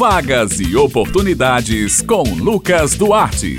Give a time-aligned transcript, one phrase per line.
[0.00, 3.58] Vagas e oportunidades com Lucas Duarte.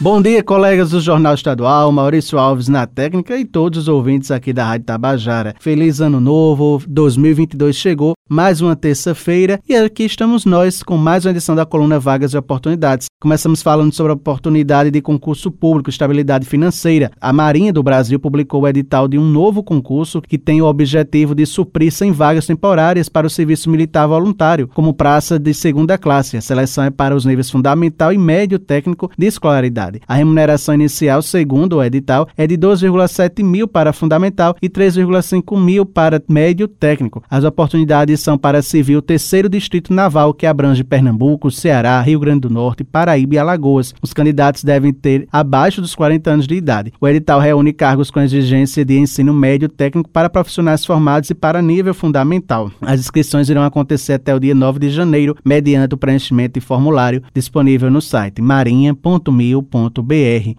[0.00, 4.52] Bom dia, colegas do Jornal Estadual, Maurício Alves na técnica e todos os ouvintes aqui
[4.52, 5.56] da Rádio Tabajara.
[5.58, 11.32] Feliz ano novo, 2022 chegou, mais uma terça-feira e aqui estamos nós com mais uma
[11.32, 13.08] edição da coluna Vagas e Oportunidades.
[13.20, 17.10] Começamos falando sobre a oportunidade de concurso público, estabilidade financeira.
[17.20, 21.34] A Marinha do Brasil publicou o edital de um novo concurso que tem o objetivo
[21.34, 26.36] de suprir 100 vagas temporárias para o serviço militar voluntário, como praça de segunda classe.
[26.36, 29.87] A seleção é para os níveis fundamental e médio técnico de escolaridade.
[30.06, 35.86] A remuneração inicial, segundo o edital, é de 2,7 mil para fundamental e 3,5 mil
[35.86, 37.22] para médio técnico.
[37.30, 42.50] As oportunidades são para civil terceiro distrito naval, que abrange Pernambuco, Ceará, Rio Grande do
[42.50, 43.94] Norte, Paraíba e Alagoas.
[44.02, 46.92] Os candidatos devem ter abaixo dos 40 anos de idade.
[47.00, 51.62] O edital reúne cargos com exigência de ensino médio técnico para profissionais formados e para
[51.62, 52.70] nível fundamental.
[52.80, 57.22] As inscrições irão acontecer até o dia 9 de janeiro, mediante o preenchimento de formulário
[57.34, 59.77] disponível no site marinha.mil.com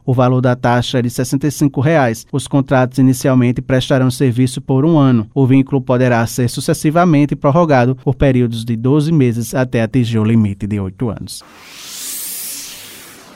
[0.06, 2.26] o valor da taxa é de 65 reais.
[2.32, 5.28] Os contratos inicialmente prestarão serviço por um ano.
[5.34, 10.66] O vínculo poderá ser sucessivamente prorrogado por períodos de 12 meses até atingir o limite
[10.68, 11.44] de 8 anos.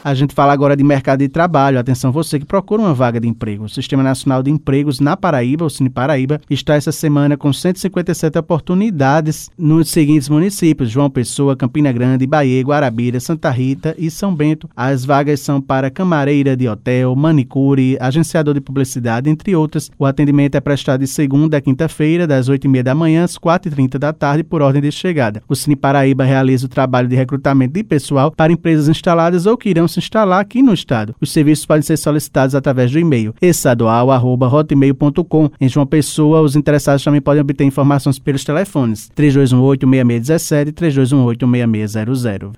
[0.04, 1.80] A gente fala agora de mercado de trabalho.
[1.80, 3.64] Atenção, você que procura uma vaga de emprego.
[3.64, 8.38] O Sistema Nacional de Empregos na Paraíba, o Cine Paraíba, está essa semana com 157
[8.38, 14.70] oportunidades nos seguintes municípios: João Pessoa, Campina Grande, Bahia, Guarabira, Santa Rita e São Bento.
[14.76, 19.90] As vagas são para camareira de hotel, manicure, agenciador de publicidade, entre outras.
[19.98, 24.12] O atendimento é prestado de segunda a quinta-feira, das 8h30 da manhã às 4h30 da
[24.12, 25.42] tarde, por ordem de chegada.
[25.48, 29.70] O Cine Paraíba realiza o trabalho de recrutamento de pessoal para empresas instaladas ou que
[29.70, 31.16] irão se instalar aqui no estado.
[31.22, 35.50] Os serviços podem ser solicitados através do e-mail estadual@hotmail.com.
[35.60, 41.48] Em João Pessoa, os interessados também podem obter informações pelos telefones 3218 6617 e 3218
[41.48, 42.54] 6600.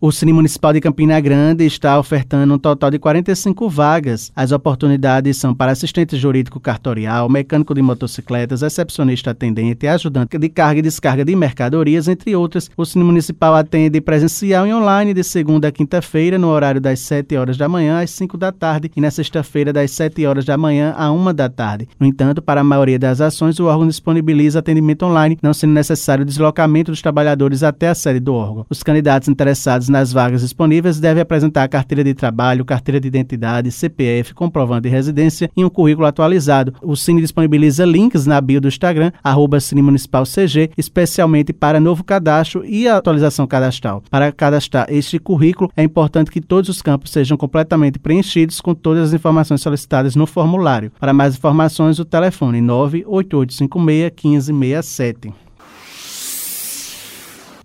[0.00, 4.30] O Cine Municipal de Campina Grande está ofertando um total de 45 vagas.
[4.36, 10.78] As oportunidades são para assistente jurídico cartorial, mecânico de motocicletas, recepcionista atendente, ajudante de carga
[10.78, 12.70] e descarga de mercadorias, entre outras.
[12.76, 17.36] O Cine Municipal atende presencial e online de segunda a quinta-feira, no horário das 7
[17.36, 20.94] horas da manhã às 5 da tarde e na sexta-feira das 7 horas da manhã
[20.96, 21.88] à 1 da tarde.
[21.98, 26.22] No entanto, para a maioria das ações, o órgão disponibiliza atendimento online, não sendo necessário
[26.22, 28.64] o deslocamento dos trabalhadores até a sede do órgão.
[28.70, 34.34] Os candidatos interessados nas vagas disponíveis deve apresentar carteira de trabalho, carteira de identidade, CPF,
[34.34, 36.74] comprovante de residência e um currículo atualizado.
[36.82, 42.04] O Cine disponibiliza links na bio do Instagram, arroba Cine Municipal CG, especialmente para novo
[42.04, 44.02] cadastro e atualização cadastral.
[44.10, 49.08] Para cadastrar este currículo, é importante que todos os campos sejam completamente preenchidos com todas
[49.08, 50.92] as informações solicitadas no formulário.
[50.98, 55.47] Para mais informações, o telefone 98856 1567.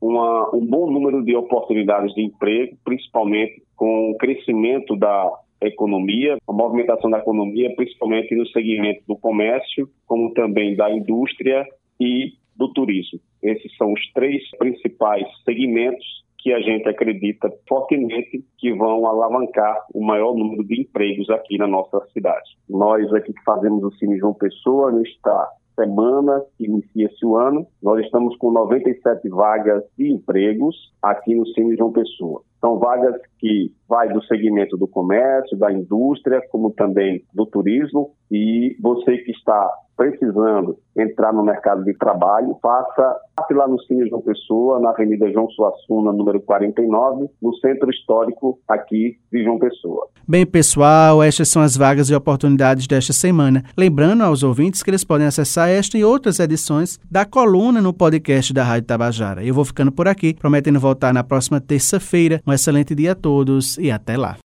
[0.00, 5.30] uma, um bom número de oportunidades de emprego, principalmente com o crescimento da
[5.60, 11.64] economia, a movimentação da economia, principalmente no segmento do comércio, como também da indústria
[12.00, 13.20] e do turismo.
[13.40, 20.04] Esses são os três principais segmentos que a gente acredita fortemente que vão alavancar o
[20.04, 22.58] maior número de empregos aqui na nossa cidade.
[22.68, 28.04] Nós aqui que fazemos o Cine João Pessoa, nesta semana que inicia-se o ano, nós
[28.04, 32.42] estamos com 97 vagas de empregos aqui no Cine João Pessoa.
[32.60, 38.12] São vagas que vai do segmento do comércio, da indústria, como também do turismo.
[38.30, 43.16] E você que está precisando entrar no mercado de trabalho, faça
[43.52, 49.16] lá no Cine João Pessoa, na Avenida João Suassuna, número 49, no Centro Histórico aqui
[49.32, 50.08] de João Pessoa.
[50.26, 53.62] Bem, pessoal, estas são as vagas e oportunidades desta semana.
[53.76, 58.52] Lembrando aos ouvintes que eles podem acessar esta e outras edições da coluna no podcast
[58.52, 59.44] da Rádio Tabajara.
[59.44, 62.40] Eu vou ficando por aqui, prometendo voltar na próxima terça-feira.
[62.46, 64.36] Um excelente dia a todos e até lá.